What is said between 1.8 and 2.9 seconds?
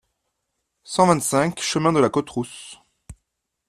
de la Côte Rousse